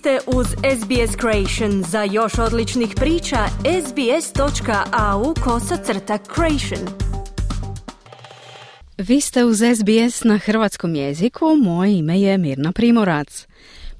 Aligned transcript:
ste 0.00 0.18
uz 0.26 0.46
SBS 0.46 1.16
Creation. 1.20 1.84
Za 1.88 2.02
još 2.02 2.38
odličnih 2.38 2.88
priča, 2.96 3.36
sbs.au 3.86 5.34
kosacrta 5.44 6.18
creation. 6.34 6.88
Vi 8.98 9.20
ste 9.20 9.44
uz 9.44 9.56
SBS 9.58 10.24
na 10.24 10.38
hrvatskom 10.38 10.94
jeziku, 10.94 11.56
moje 11.62 11.98
ime 11.98 12.20
je 12.20 12.38
Mirna 12.38 12.72
Primorac. 12.72 13.46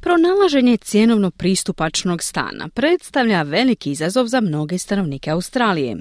Pronalaženje 0.01 0.77
cjenovno 0.77 1.31
pristupačnog 1.31 2.23
stana 2.23 2.69
predstavlja 2.75 3.43
veliki 3.43 3.91
izazov 3.91 4.27
za 4.27 4.41
mnoge 4.41 4.79
stanovnike 4.79 5.30
Australije. 5.30 5.96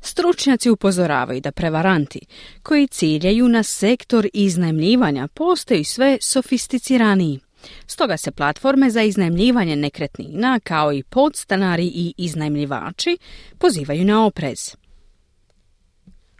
Stručnjaci 0.00 0.70
upozoravaju 0.70 1.40
da 1.40 1.52
prevaranti 1.52 2.20
koji 2.62 2.86
ciljaju 2.86 3.48
na 3.48 3.62
sektor 3.62 4.28
iznajmljivanja 4.32 5.28
postaju 5.28 5.84
sve 5.84 6.18
sofisticiraniji. 6.20 7.40
Stoga 7.86 8.16
se 8.16 8.30
platforme 8.30 8.90
za 8.90 9.02
iznajmljivanje 9.02 9.76
nekretnina, 9.76 10.60
kao 10.60 10.92
i 10.92 11.02
podstanari 11.02 11.86
i 11.86 12.14
iznajmljivači, 12.16 13.18
pozivaju 13.58 14.04
na 14.04 14.26
oprez. 14.26 14.76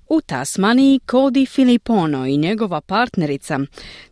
U 0.08 0.20
Tasmaniji 0.20 1.00
Cody 1.06 1.48
Filipono 1.48 2.26
i 2.26 2.36
njegova 2.36 2.80
partnerica 2.80 3.60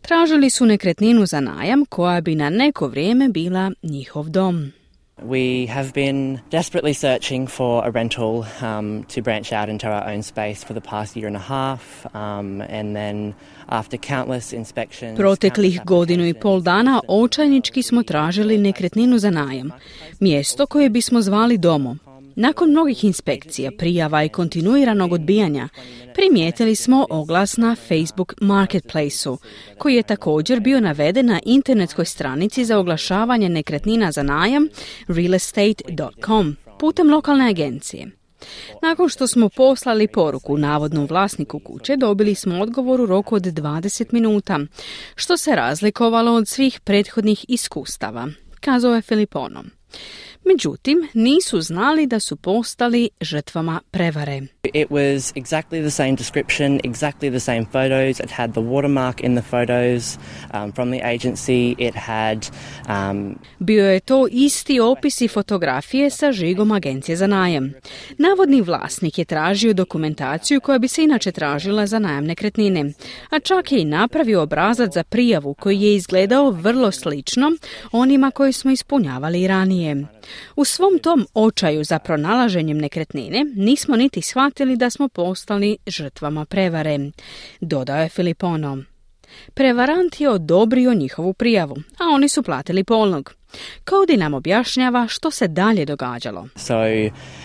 tražili 0.01 0.49
su 0.49 0.65
nekretninu 0.65 1.25
za 1.25 1.39
najam 1.39 1.85
koja 1.85 2.21
bi 2.21 2.35
na 2.35 2.49
neko 2.49 2.87
vrijeme 2.87 3.29
bila 3.29 3.71
njihov 3.83 4.29
dom. 4.29 4.71
We 5.21 5.67
have 5.67 5.93
been 5.93 6.41
desperately 6.49 6.93
searching 6.93 7.47
for 7.47 7.85
a 7.85 7.91
rental 7.91 8.45
um, 8.61 9.03
to 9.03 9.21
branch 9.21 9.53
out 9.53 9.69
into 9.69 9.87
our 9.87 10.13
own 10.13 10.23
space 10.23 10.63
for 10.63 10.73
the 10.73 10.81
past 10.81 11.15
year 11.15 11.27
and 11.27 11.35
a 11.35 11.39
half, 11.39 12.05
um, 12.15 12.61
and 12.61 12.95
then 12.95 13.33
after 13.69 13.97
countless 13.97 14.53
inspections. 14.53 15.17
Proteklih 15.19 15.79
godinu 15.85 16.25
i 16.25 16.33
pol 16.33 16.61
dana 16.61 17.01
očajnički 17.07 17.83
smo 17.83 18.03
tražili 18.03 18.57
nekretninu 18.57 19.19
za 19.19 19.29
najam, 19.29 19.71
mjesto 20.19 20.65
koje 20.65 20.89
bismo 20.89 21.21
zvali 21.21 21.57
domom. 21.57 21.99
Nakon 22.35 22.69
mnogih 22.69 23.03
inspekcija, 23.03 23.71
prijava 23.77 24.23
i 24.23 24.29
kontinuiranog 24.29 25.13
odbijanja, 25.13 25.69
primijetili 26.13 26.75
smo 26.75 27.07
oglas 27.09 27.57
na 27.57 27.75
Facebook 27.87 28.33
Marketplaceu, 28.41 29.37
koji 29.77 29.95
je 29.95 30.03
također 30.03 30.59
bio 30.59 30.79
naveden 30.79 31.25
na 31.25 31.39
internetskoj 31.45 32.05
stranici 32.05 32.65
za 32.65 32.79
oglašavanje 32.79 33.49
nekretnina 33.49 34.11
za 34.11 34.23
najam 34.23 34.67
realestate.com 35.07 36.55
putem 36.79 37.09
lokalne 37.09 37.49
agencije. 37.49 38.11
Nakon 38.81 39.09
što 39.09 39.27
smo 39.27 39.49
poslali 39.49 40.07
poruku 40.07 40.57
navodnom 40.57 41.07
vlasniku 41.09 41.59
kuće, 41.59 41.97
dobili 41.97 42.35
smo 42.35 42.61
odgovor 42.61 43.01
u 43.01 43.05
roku 43.05 43.35
od 43.35 43.43
20 43.43 44.13
minuta, 44.13 44.59
što 45.15 45.37
se 45.37 45.55
razlikovalo 45.55 46.33
od 46.33 46.47
svih 46.47 46.79
prethodnih 46.79 47.45
iskustava, 47.47 48.27
kazao 48.59 48.95
je 48.95 49.01
Filiponom. 49.01 49.69
Međutim, 50.45 51.07
nisu 51.13 51.61
znali 51.61 52.07
da 52.07 52.19
su 52.19 52.35
postali 52.35 53.09
žrtvama 53.21 53.81
prevare. 53.91 54.41
It 54.63 54.91
was 54.91 55.33
exactly 55.35 55.81
the 55.81 55.89
same 55.89 56.13
description, 56.15 56.79
exactly 56.83 57.29
the 57.29 57.39
same 57.39 57.65
photos. 57.65 58.19
It 58.19 58.29
had 58.29 58.53
the 58.53 58.61
watermark 58.61 59.21
in 59.21 59.33
the 59.33 59.41
photos 59.41 60.19
um, 60.53 60.71
from 60.71 60.91
the 60.91 61.01
agency. 61.01 61.75
It 61.79 61.95
had 61.95 62.47
um... 62.87 63.39
Bio 63.59 63.85
je 63.85 63.99
to 63.99 64.27
isti 64.31 64.79
opis 64.79 65.21
i 65.21 65.27
fotografije 65.27 66.09
sa 66.09 66.31
žigom 66.31 66.71
agencije 66.71 67.15
za 67.15 67.27
najam. 67.27 67.73
Navodni 68.17 68.61
vlasnik 68.61 69.17
je 69.17 69.25
tražio 69.25 69.73
dokumentaciju 69.73 70.61
koja 70.61 70.79
bi 70.79 70.87
se 70.87 71.03
inače 71.03 71.31
tražila 71.31 71.85
za 71.85 71.99
najam 71.99 72.25
nekretnine, 72.25 72.93
a 73.29 73.39
čak 73.39 73.71
je 73.71 73.81
i 73.81 73.85
napravio 73.85 74.41
obrazac 74.41 74.93
za 74.93 75.03
prijavu 75.03 75.53
koji 75.53 75.81
je 75.81 75.95
izgledao 75.95 76.51
vrlo 76.51 76.91
slično 76.91 77.51
onima 77.91 78.31
koji 78.31 78.53
smo 78.53 78.71
ispunjavali 78.71 79.47
ranije. 79.47 80.05
U 80.55 80.65
svom 80.65 80.99
tom 80.99 81.27
očaju 81.33 81.83
za 81.83 81.99
pronalaženjem 81.99 82.77
nekretnine 82.77 83.45
nismo 83.55 83.95
niti 83.95 84.21
shvatili 84.51 84.77
da 84.77 84.89
smo 84.89 85.07
postali 85.07 85.77
žrtvama 85.87 86.45
prevare, 86.45 86.99
dodao 87.61 88.01
je 88.01 88.09
Filipono. 88.09 88.83
Prevarant 89.53 90.21
je 90.21 90.29
odobrio 90.29 90.93
njihovu 90.93 91.33
prijavu, 91.33 91.75
a 91.75 92.03
oni 92.13 92.29
su 92.29 92.43
platili 92.43 92.83
polnog. 92.83 93.33
Cody 93.89 94.17
nam 94.17 94.33
objašnjava 94.33 95.07
što 95.07 95.31
se 95.31 95.47
dalje 95.47 95.85
događalo. 95.85 96.47
So 96.55 96.73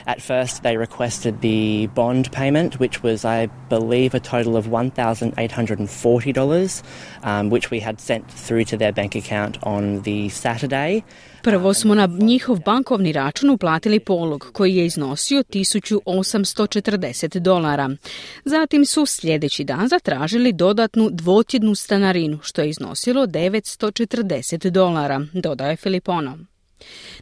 at 0.04 0.20
first 0.20 0.62
they 0.62 0.86
requested 0.86 1.34
the 1.34 1.88
bond 1.94 2.30
payment 2.30 2.78
which 2.78 3.02
was 3.02 3.24
I 3.24 3.48
believe 3.70 4.16
a 4.16 4.20
total 4.20 4.56
of 4.56 4.66
$1840 4.66 6.82
um, 7.22 7.50
which 7.50 7.70
we 7.70 7.84
had 7.84 8.00
sent 8.00 8.24
through 8.46 8.70
to 8.70 8.76
their 8.76 8.92
bank 8.92 9.16
account 9.16 9.56
on 9.62 10.02
the 10.02 10.30
Saturday. 10.30 11.02
Prvo 11.46 11.74
smo 11.74 11.94
na 11.94 12.08
njihov 12.18 12.60
bankovni 12.64 13.12
račun 13.12 13.50
uplatili 13.50 14.00
polog 14.00 14.50
koji 14.52 14.76
je 14.76 14.86
iznosio 14.86 15.42
1840 15.42 17.38
dolara. 17.38 17.90
Zatim 18.44 18.86
su 18.86 19.06
sljedeći 19.06 19.64
dan 19.64 19.88
zatražili 19.88 20.52
dodatnu 20.52 21.08
dvotjednu 21.12 21.74
stanarinu 21.74 22.38
što 22.42 22.62
je 22.62 22.68
iznosilo 22.68 23.26
940 23.26 24.70
dolara, 24.70 25.20
dodaje 25.32 25.76
Filipono. 26.00 26.38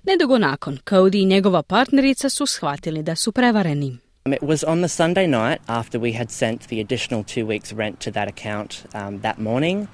Nedugo 0.04 0.38
nakon, 0.38 0.78
Cody 0.90 1.18
i 1.18 1.24
njegova 1.24 1.62
partnerica 1.62 2.28
su 2.28 2.46
shvatili 2.46 3.02
da 3.02 3.16
su 3.16 3.32
prevareni. 3.32 3.98
It 4.26 4.42
was 4.42 4.64
on 4.66 4.80
the 4.80 4.88
Sunday 4.88 5.26
night 5.26 5.60
after 5.66 6.00
we 6.00 6.12
had 6.12 6.30
sent 6.30 6.68
the 6.68 6.80
additional 6.80 7.24
two 7.24 7.46
weeks 7.46 7.72
rent 7.72 7.98
to 7.98 8.10
that 8.10 8.28
account 8.28 8.86
um, 8.94 9.20
that 9.20 9.38
morning. 9.38 9.86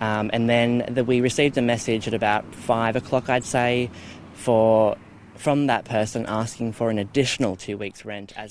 Um, 0.00 0.30
and 0.32 0.48
then 0.48 0.82
the, 0.94 1.02
we 1.02 1.20
received 1.20 1.58
a 1.58 1.62
message 1.62 2.08
at 2.08 2.14
about 2.14 2.44
five 2.66 2.96
o'clock, 2.96 3.28
I'd 3.28 3.44
say, 3.44 3.90
for 4.34 4.96
from 5.42 5.66
that 5.66 5.84
person 5.88 6.26
asking 6.28 6.72
for 6.72 6.90
an 6.90 6.98
additional 6.98 7.56
two 7.56 7.78
weeks 7.78 8.04
rent. 8.04 8.32
As 8.36 8.50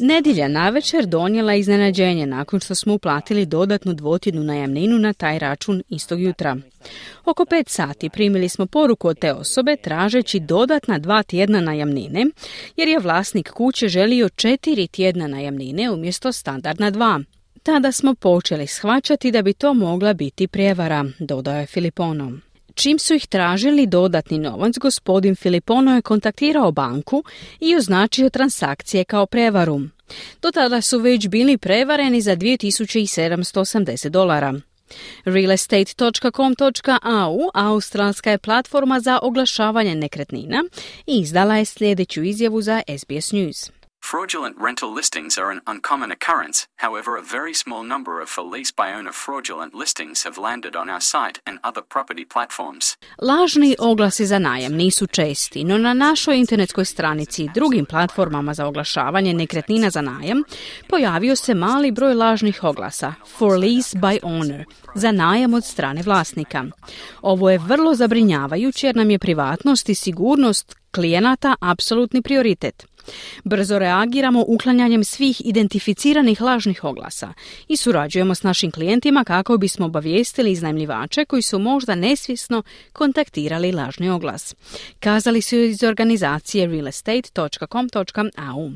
navečer 0.49 1.05
donijela 1.05 1.55
iznenađenje 1.55 2.25
nakon 2.25 2.59
što 2.59 2.75
smo 2.75 2.93
uplatili 2.93 3.45
dodatnu 3.45 3.93
dvotjednu 3.93 4.43
najamninu 4.43 4.99
na 4.99 5.13
taj 5.13 5.39
račun 5.39 5.83
istog 5.89 6.21
jutra. 6.21 6.57
Oko 7.25 7.45
pet 7.45 7.69
sati 7.69 8.09
primili 8.09 8.49
smo 8.49 8.65
poruku 8.65 9.07
od 9.07 9.19
te 9.19 9.33
osobe 9.33 9.75
tražeći 9.75 10.39
dodatna 10.39 10.99
dva 10.99 11.23
tjedna 11.23 11.61
najamnine, 11.61 12.25
jer 12.77 12.87
je 12.87 12.99
vlasnik 12.99 13.49
kuće 13.49 13.87
želio 13.87 14.29
četiri 14.29 14.87
tjedna 14.87 15.27
najamnine 15.27 15.91
umjesto 15.91 16.31
standardna 16.31 16.91
dva. 16.91 17.19
Tada 17.63 17.91
smo 17.91 18.15
počeli 18.15 18.67
shvaćati 18.67 19.31
da 19.31 19.41
bi 19.41 19.53
to 19.53 19.73
mogla 19.73 20.13
biti 20.13 20.47
prijevara, 20.47 21.05
dodao 21.19 21.55
je 21.59 21.65
Filipono. 21.65 22.48
Čim 22.81 22.99
su 22.99 23.13
ih 23.13 23.27
tražili 23.27 23.87
dodatni 23.87 24.39
novac, 24.39 24.77
gospodin 24.77 25.35
Filipono 25.35 25.95
je 25.95 26.01
kontaktirao 26.01 26.71
banku 26.71 27.23
i 27.59 27.75
označio 27.75 28.29
transakcije 28.29 29.03
kao 29.03 29.25
prevaru. 29.25 29.81
Do 30.41 30.51
tada 30.51 30.81
su 30.81 30.99
već 30.99 31.27
bili 31.27 31.57
prevareni 31.57 32.21
za 32.21 32.35
2780 32.35 34.09
dolara. 34.09 34.53
Realestate.com.au 35.23 37.39
australska 37.53 38.31
je 38.31 38.37
platforma 38.37 38.99
za 38.99 39.19
oglašavanje 39.21 39.95
nekretnina 39.95 40.63
i 41.07 41.19
izdala 41.19 41.57
je 41.57 41.65
sljedeću 41.65 42.23
izjavu 42.23 42.61
za 42.61 42.81
SBS 42.97 43.31
News. 43.31 43.78
Fraudulent 44.11 44.55
rental 44.57 44.93
listings 44.95 45.37
are 45.37 45.51
an 45.51 45.61
uncommon 45.67 46.11
occurrence, 46.11 46.57
however, 46.75 47.11
a 47.17 47.21
very 47.37 47.53
small 47.53 47.83
number 47.83 48.21
of 48.21 48.29
for 48.29 48.43
lease 48.55 48.73
by 48.77 48.99
owner 48.99 49.11
fraudulent 49.13 49.73
listings 49.75 50.23
have 50.23 50.41
landed 50.41 50.75
on 50.75 50.89
our 50.89 51.01
site 51.01 51.37
and 51.45 51.59
other 51.63 51.83
property 51.93 52.25
platforms. 52.33 52.85
Lažni 53.21 53.75
oglasi 53.79 54.25
za 54.25 54.39
najam 54.39 54.73
nisu 54.73 55.07
česti, 55.07 55.63
no 55.63 55.77
na 55.77 55.93
našoj 55.93 56.37
internetskoj 56.37 56.85
stranici 56.85 57.43
i 57.43 57.49
drugim 57.53 57.85
platformama 57.85 58.53
za 58.53 58.65
oglašavanje 58.65 59.33
nekretnina 59.33 59.89
za 59.89 60.01
najam 60.01 60.43
pojavio 60.87 61.35
se 61.35 61.53
mali 61.53 61.91
broj 61.91 62.13
lažnih 62.13 62.63
oglasa 62.63 63.13
for 63.37 63.59
lease 63.59 63.97
by 63.97 64.19
owner, 64.23 64.65
za 64.95 65.11
najam 65.11 65.53
od 65.53 65.65
strane 65.65 66.01
vlasnika. 66.01 66.65
Ovo 67.21 67.49
je 67.49 67.57
vrlo 67.57 67.95
zabrinjavajuće 67.95 68.87
jer 68.87 68.95
nam 68.95 69.11
je 69.11 69.19
privatnost 69.19 69.89
i 69.89 69.95
sigurnost 69.95 70.75
klijenata 70.91 71.55
apsolutni 71.61 72.21
prioritet. 72.21 72.88
Brzo 73.43 73.79
reagiramo 73.79 74.45
uklanjanjem 74.47 75.03
svih 75.03 75.41
identificiranih 75.45 76.41
lažnih 76.41 76.83
oglasa 76.83 77.33
i 77.67 77.77
surađujemo 77.77 78.35
s 78.35 78.43
našim 78.43 78.71
klijentima 78.71 79.23
kako 79.23 79.57
bismo 79.57 79.85
obavijestili 79.85 80.51
iznajmljivače 80.51 81.25
koji 81.25 81.41
su 81.41 81.59
možda 81.59 81.95
nesvjesno 81.95 82.63
kontaktirali 82.93 83.71
lažni 83.71 84.09
oglas. 84.09 84.55
Kazali 84.99 85.41
su 85.41 85.55
iz 85.55 85.83
organizacije 85.83 86.67
realestate.com.au. 86.67 88.71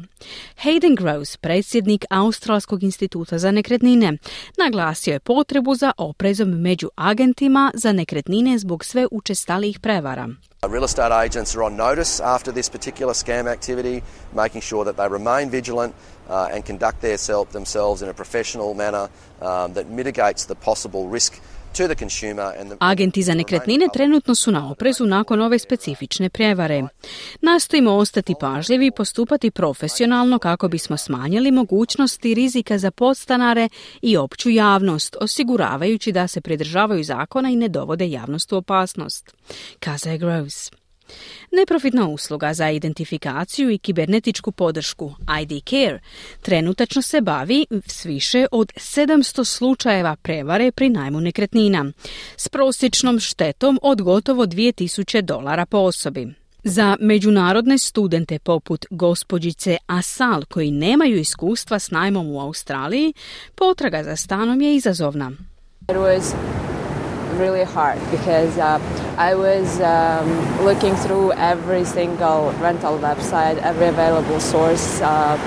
Hayden 0.64 0.98
Gross, 0.98 1.38
predsjednik 1.38 2.06
Australskog 2.10 2.84
instituta 2.84 3.38
za 3.38 3.52
nekretnine, 3.52 4.18
naglasio 4.58 5.14
je 5.14 5.20
potrebu 5.20 5.76
za 5.76 5.92
oprezom 5.98 6.50
među 6.50 6.90
agentima 6.96 7.72
za 7.74 7.92
nekretnine 7.92 8.58
zbog 8.58 8.86
sve 8.86 9.08
učestalijih 9.12 9.80
prevara. 9.80 10.30
Real 10.68 10.86
estate 10.86 11.12
agents 11.12 11.56
are 11.56 11.64
on 11.64 11.76
notice 11.76 12.22
after 12.22 12.50
this 12.52 12.70
particular 12.70 13.12
scam 13.12 13.52
activity, 13.52 14.02
making 14.34 14.62
sure 14.62 14.86
that 14.86 14.96
they 14.96 15.08
remain 15.10 15.50
vigilant 15.50 15.94
uh, 16.30 16.48
and 16.52 16.66
conduct 16.66 17.02
their 17.02 17.18
themselves 17.52 18.02
in 18.02 18.08
a 18.08 18.14
professional 18.14 18.74
manner 18.74 19.10
um, 19.42 19.74
that 19.74 19.90
mitigates 19.90 20.46
the 20.46 20.56
possible 20.56 21.10
risk 21.10 21.42
Agenti 22.80 23.22
za 23.22 23.34
nekretnine 23.34 23.88
trenutno 23.94 24.36
su 24.36 24.52
na 24.52 24.72
oprezu 24.72 25.06
nakon 25.06 25.42
ove 25.42 25.60
specifične 25.60 26.30
prijevare. 26.30 26.84
Nastojimo 27.42 27.92
ostati 27.92 28.36
pažljivi 28.40 28.88
i 28.88 28.92
postupati 28.92 29.52
profesionalno 29.52 30.40
kako 30.40 30.68
bismo 30.68 30.98
smanjili 30.98 31.52
mogućnosti 31.52 32.34
rizika 32.34 32.78
za 32.78 32.92
podstanare 32.92 33.70
i 34.02 34.18
opću 34.18 34.50
javnost, 34.50 35.16
osiguravajući 35.22 36.12
da 36.12 36.28
se 36.28 36.42
pridržavaju 36.42 37.04
zakona 37.04 37.50
i 37.50 37.56
ne 37.56 37.68
dovode 37.68 38.10
javnost 38.10 38.54
u 38.54 38.58
opasnost. 38.58 39.36
Kaza 39.80 40.10
je 40.10 40.18
Groves. 40.18 40.83
Neprofitna 41.52 42.08
usluga 42.08 42.54
za 42.54 42.70
identifikaciju 42.70 43.70
i 43.70 43.78
kibernetičku 43.78 44.52
podršku 44.52 45.14
ID 45.42 45.64
Care 45.70 46.00
trenutačno 46.42 47.02
se 47.02 47.22
bavi 47.22 47.66
s 47.86 48.06
više 48.06 48.46
od 48.52 48.72
700 48.76 49.46
slučajeva 49.46 50.16
prevare 50.16 50.72
pri 50.72 50.90
najmu 50.90 51.22
nekretnina 51.22 51.92
s 52.38 52.50
prosječnom 52.50 53.20
štetom 53.20 53.80
od 53.82 54.02
gotovo 54.02 54.46
2000 54.46 55.22
dolara 55.22 55.66
po 55.66 55.78
osobi. 55.78 56.28
Za 56.64 56.98
međunarodne 57.00 57.78
studente 57.78 58.40
poput 58.40 58.86
gospođice 58.90 59.78
Asal 59.88 60.46
koji 60.46 60.72
nemaju 60.72 61.18
iskustva 61.18 61.80
s 61.80 61.92
najmom 61.92 62.28
u 62.28 62.40
Australiji, 62.40 63.14
potraga 63.56 64.04
za 64.04 64.16
stanom 64.16 64.62
je 64.62 64.76
izazovna 64.76 65.32
really 67.38 67.64
hard 67.64 68.00
because 68.12 68.58
uh, 68.58 68.80
I 69.18 69.36
was 69.36 69.80
um, 69.82 70.64
looking 70.64 70.96
through 70.96 71.34
every 71.34 71.86
single 71.86 72.52
rental 72.54 72.98
website, 73.00 73.58
every 73.58 73.88
available 73.88 74.40
source 74.40 75.02
uh, 75.02 75.38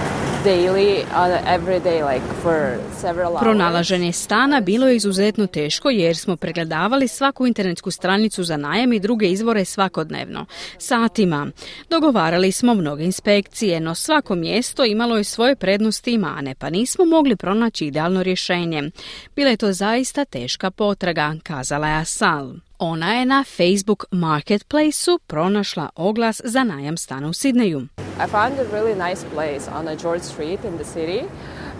daily, 0.46 1.04
every 1.46 1.80
day, 1.80 2.14
like 2.14 2.26
for 2.42 2.78
several 3.00 3.32
hours. 3.32 3.40
Pronalaženje 3.40 4.12
stana 4.12 4.60
bilo 4.60 4.88
je 4.88 4.96
izuzetno 4.96 5.46
teško 5.46 5.90
jer 5.90 6.16
smo 6.16 6.36
pregledavali 6.36 7.08
svaku 7.08 7.46
internetsku 7.46 7.90
stranicu 7.90 8.44
za 8.44 8.56
najam 8.56 8.92
i 8.92 9.00
druge 9.00 9.26
izvore 9.26 9.64
svakodnevno, 9.64 10.46
satima. 10.78 11.46
Dogovarali 11.90 12.52
smo 12.52 12.74
mnoge 12.74 13.04
inspekcije, 13.04 13.80
no 13.80 13.94
svako 13.94 14.34
mjesto 14.34 14.84
imalo 14.84 15.16
je 15.16 15.24
svoje 15.24 15.56
prednosti 15.56 16.12
i 16.12 16.18
mane, 16.18 16.54
pa 16.54 16.70
nismo 16.70 17.04
mogli 17.04 17.36
pronaći 17.36 17.86
idealno 17.86 18.22
rješenje. 18.22 18.90
Bila 19.36 19.50
je 19.50 19.56
to 19.56 19.72
zaista 19.72 20.24
teška 20.24 20.70
potraga, 20.70 21.34
kazala 21.42 21.88
je 21.88 21.96
Asal. 21.96 22.52
Ona 22.78 23.14
je 23.14 23.26
na 23.26 23.44
Facebook 23.56 24.04
Marketplaceu 24.10 25.18
pronašla 25.26 25.88
oglas 25.94 26.40
za 26.44 26.64
najam 26.64 26.96
stana 26.96 27.28
u 27.28 27.32
Sidneju. 27.32 27.86
I 28.18 28.26
found 28.26 28.58
a 28.58 28.64
really 28.64 28.94
nice 28.94 29.24
place 29.24 29.68
on 29.68 29.86
a 29.88 29.94
George 29.94 30.22
Street 30.22 30.64
in 30.64 30.78
the 30.78 30.84
city. 30.84 31.28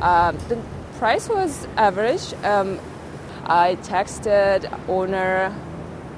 Uh, 0.02 0.32
the 0.32 0.58
price 0.98 1.30
was 1.30 1.66
average. 1.78 2.34
Um, 2.44 2.78
I 3.44 3.76
texted 3.76 4.70
owner, 4.86 5.54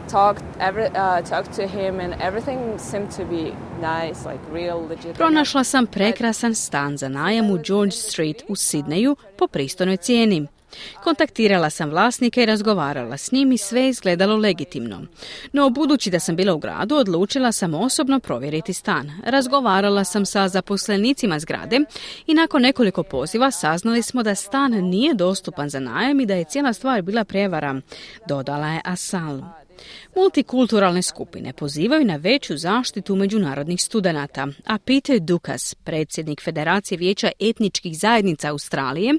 talked, 0.09 0.45
every, 0.61 0.87
uh, 0.87 1.23
talked 1.31 1.53
to 1.57 1.67
him 1.67 2.01
and 2.01 2.15
everything 2.23 2.79
seemed 2.79 3.11
to 3.17 3.25
be 3.25 3.53
nice, 3.81 4.31
like 4.31 4.41
real 4.53 4.89
legit. 4.89 5.17
Pronašla 5.17 5.65
sam 5.65 5.87
prekrasan 5.87 6.55
stan 6.55 6.97
za 6.97 7.09
najam 7.09 7.51
u 7.51 7.59
George 7.65 7.93
Street 7.93 8.43
u 8.49 8.57
Sidneju 8.57 9.17
po 9.39 9.47
pristojnoj 9.47 9.97
cijeni. 9.97 10.47
Kontaktirala 11.05 11.71
sam 11.71 11.91
vlasnika 11.91 12.43
i 12.43 12.47
razgovarala 12.47 13.17
s 13.17 13.33
njim 13.33 13.53
i 13.53 13.59
sve 13.59 13.89
izgledalo 13.89 14.37
legitimno. 14.37 15.03
No, 15.53 15.71
budući 15.71 16.11
da 16.11 16.21
sam 16.21 16.37
bila 16.37 16.55
u 16.55 16.59
gradu, 16.59 16.97
odlučila 16.97 17.53
sam 17.53 17.75
osobno 17.75 18.21
provjeriti 18.21 18.73
stan. 18.73 19.13
Razgovarala 19.27 20.05
sam 20.05 20.27
sa 20.27 20.49
zaposlenicima 20.49 21.39
zgrade 21.39 21.81
i 22.27 22.35
nakon 22.35 22.63
nekoliko 22.63 23.03
poziva 23.03 23.51
saznali 23.51 24.03
smo 24.03 24.23
da 24.23 24.35
stan 24.35 24.73
nije 24.73 25.15
dostupan 25.15 25.69
za 25.69 25.81
najam 25.81 26.21
i 26.21 26.27
da 26.27 26.35
je 26.35 26.45
cijela 26.45 26.73
stvar 26.73 27.03
bila 27.03 27.25
prijevara, 27.25 27.81
dodala 28.27 28.69
je 28.69 28.81
Asal. 28.85 29.41
Multikulturalne 30.17 31.03
skupine 31.03 31.53
pozivaju 31.53 32.05
na 32.05 32.17
veću 32.17 32.57
zaštitu 32.57 33.17
međunarodnih 33.17 33.83
studenata, 33.83 34.47
a 34.67 34.79
Peter 34.79 35.21
Dukas, 35.21 35.75
predsjednik 35.75 36.43
Federacije 36.43 36.99
vijeća 36.99 37.31
etničkih 37.41 37.99
zajednica 37.99 38.51
Australije, 38.51 39.15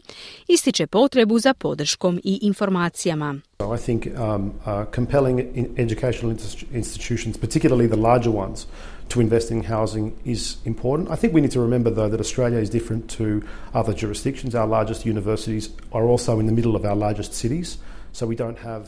ističe 0.48 0.88
potrebu 0.88 1.40
za 1.40 1.54
podrškom 1.54 2.20
i 2.24 2.40
informacijama. 2.42 3.36
I 3.60 3.78
think 3.78 4.06
um, 4.06 4.52
uh, 4.66 4.86
compelling 4.96 5.40
educational 5.78 6.36
institutions, 6.74 7.38
particularly 7.38 7.88
the 7.88 8.02
larger 8.02 8.36
ones, 8.36 8.66
to 9.10 9.22
invest 9.22 9.52
in 9.52 9.64
housing 9.64 10.14
is 10.26 10.58
important. 10.66 11.10
I 11.10 11.16
think 11.16 11.34
we 11.34 11.42
need 11.42 11.52
to 11.52 11.62
remember, 11.62 11.92
though, 11.92 12.10
that 12.10 12.20
Australia 12.20 12.60
is 12.60 12.70
different 12.70 13.10
to 13.18 13.42
other 13.74 13.94
jurisdictions. 13.94 14.56
Our 14.56 14.68
largest 14.68 15.06
universities 15.06 15.70
are 15.92 16.04
also 16.04 16.40
in 16.40 16.46
the 16.46 16.54
middle 16.54 16.76
of 16.76 16.86
our 16.86 16.96
largest 16.96 17.34
cities. 17.34 17.78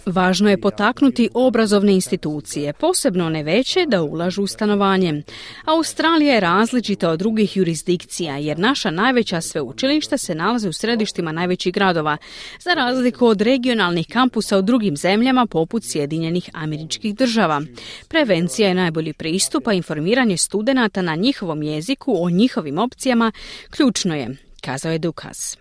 Važno 0.05 0.49
je 0.49 0.61
potaknuti 0.61 1.29
obrazovne 1.33 1.93
institucije, 1.93 2.73
posebno 2.73 3.25
one 3.25 3.43
veće, 3.43 3.85
da 3.87 4.01
ulažu 4.01 4.43
u 4.43 4.47
stanovanje. 4.47 5.23
Australija 5.65 6.33
je 6.33 6.39
različita 6.39 7.09
od 7.09 7.19
drugih 7.19 7.57
jurisdikcija, 7.57 8.37
jer 8.37 8.59
naša 8.59 8.91
najveća 8.91 9.41
sveučilišta 9.41 10.17
se 10.17 10.35
nalaze 10.35 10.69
u 10.69 10.73
središtima 10.73 11.31
najvećih 11.31 11.73
gradova, 11.73 12.17
za 12.59 12.73
razliku 12.73 13.27
od 13.27 13.41
regionalnih 13.41 14.07
kampusa 14.07 14.57
u 14.57 14.61
drugim 14.61 14.97
zemljama 14.97 15.45
poput 15.45 15.83
Sjedinjenih 15.83 16.49
američkih 16.53 17.15
država. 17.15 17.61
Prevencija 18.07 18.67
je 18.67 18.73
najbolji 18.73 19.13
pristup, 19.13 19.67
a 19.67 19.73
informiranje 19.73 20.37
studenata 20.37 21.01
na 21.01 21.15
njihovom 21.15 21.63
jeziku 21.63 22.23
o 22.23 22.29
njihovim 22.29 22.77
opcijama 22.77 23.31
ključno 23.69 24.15
je, 24.15 24.37
kazao 24.61 24.91
je 24.91 24.99
Dukas. 24.99 25.57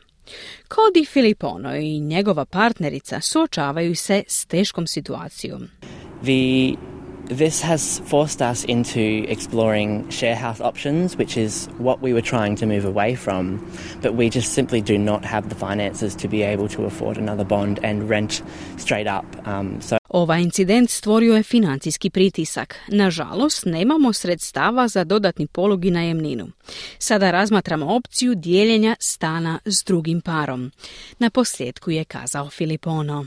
Cody 0.68 1.08
Filipono 1.08 1.76
i 1.76 2.00
njegova 2.00 2.44
partnerica 2.44 3.20
suočavaju 3.20 3.96
se 3.96 4.22
s 4.26 4.46
teškom 4.46 4.86
situacijom. 4.86 5.68
The 6.22 6.76
this 7.30 7.62
has 7.62 8.00
forced 8.00 8.42
us 8.42 8.64
into 8.64 9.24
exploring 9.28 10.08
share 10.10 10.34
house 10.34 10.60
options, 10.60 11.16
which 11.16 11.36
is 11.36 11.68
what 11.78 12.02
we 12.02 12.12
were 12.12 12.22
trying 12.22 12.56
to 12.56 12.66
move 12.66 12.84
away 12.84 13.14
from. 13.14 13.58
But 14.02 14.14
we 14.14 14.28
just 14.30 14.52
simply 14.52 14.80
do 14.80 14.98
not 14.98 15.24
have 15.24 15.48
the 15.48 15.54
finances 15.54 16.14
to 16.16 16.28
be 16.28 16.42
able 16.42 16.68
to 16.68 16.84
afford 16.84 17.16
another 17.18 17.44
bond 17.44 17.78
and 17.82 18.08
rent 18.10 18.42
straight 18.76 19.06
up. 19.06 19.24
Um, 19.46 19.80
so 19.80 19.96
Ovaj 20.08 20.42
incident 20.42 20.90
stvorio 20.90 21.36
je 21.36 21.42
financijski 21.42 22.10
pritisak. 22.10 22.76
Nažalost, 22.88 23.64
nemamo 23.66 24.12
sredstava 24.12 24.88
za 24.88 25.04
dodatni 25.04 25.46
polog 25.46 25.84
i 25.84 25.90
najemninu. 25.90 26.48
Sada 26.98 27.30
razmatramo 27.30 27.86
opciju 27.86 28.34
dijeljenja 28.34 28.96
stana 29.00 29.58
s 29.64 29.84
drugim 29.84 30.20
parom. 30.20 30.70
Na 31.18 31.30
posljedku 31.30 31.90
je 31.90 32.04
kazao 32.04 32.50
Filipono. 32.50 33.26